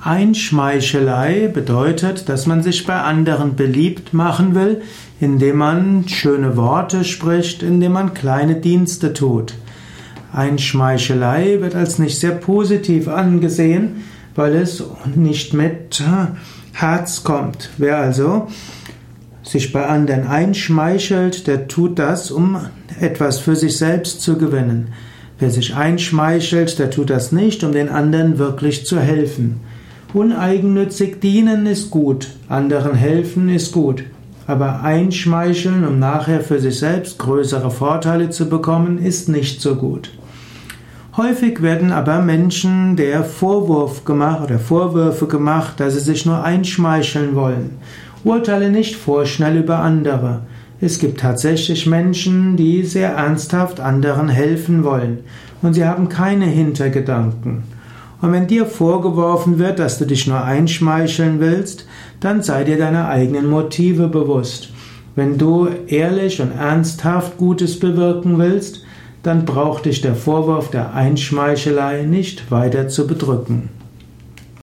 [0.00, 4.82] Einschmeichelei bedeutet, dass man sich bei anderen beliebt machen will,
[5.20, 9.54] indem man schöne Worte spricht, indem man kleine Dienste tut.
[10.32, 14.04] Einschmeichelei wird als nicht sehr positiv angesehen,
[14.36, 14.84] weil es
[15.16, 16.02] nicht mit
[16.72, 17.70] Herz kommt.
[17.76, 18.46] Wer also
[19.42, 22.60] sich bei anderen einschmeichelt, der tut das, um
[23.00, 24.92] etwas für sich selbst zu gewinnen.
[25.40, 29.60] Wer sich einschmeichelt, der tut das nicht, um den anderen wirklich zu helfen.
[30.14, 34.04] Uneigennützig dienen ist gut, anderen helfen ist gut,
[34.46, 40.10] aber einschmeicheln, um nachher für sich selbst größere Vorteile zu bekommen, ist nicht so gut.
[41.18, 47.34] Häufig werden aber Menschen der Vorwurf gemacht oder Vorwürfe gemacht, dass sie sich nur einschmeicheln
[47.34, 47.72] wollen.
[48.24, 50.40] Urteile nicht vorschnell über andere.
[50.80, 55.18] Es gibt tatsächlich Menschen, die sehr ernsthaft anderen helfen wollen
[55.60, 57.64] und sie haben keine Hintergedanken.
[58.20, 61.86] Und wenn dir vorgeworfen wird, dass du dich nur einschmeicheln willst,
[62.20, 64.70] dann sei dir deiner eigenen Motive bewusst.
[65.14, 68.84] Wenn du ehrlich und ernsthaft Gutes bewirken willst,
[69.22, 73.68] dann braucht dich der Vorwurf der Einschmeichelei nicht weiter zu bedrücken.